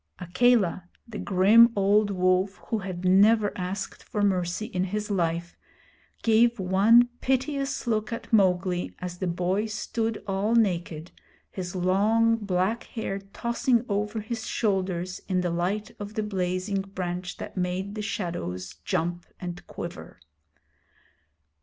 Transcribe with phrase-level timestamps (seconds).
[0.17, 5.55] Akela, the grim old wolf who had never asked for mercy in his life,
[6.23, 11.11] gave one piteous look at Mowgli as the boy stood all naked,
[11.51, 17.37] his long black hair tossing over his shoulders in the light of the blazing branch
[17.37, 20.19] that made the shadows jump and quiver.